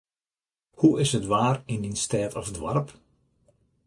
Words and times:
Hoe 0.79 0.99
is 1.03 1.11
it 1.17 1.29
waar 1.31 1.57
yn 1.73 1.83
dyn 1.83 1.99
stêd 2.05 2.31
of 2.41 2.47
doarp? 2.55 2.89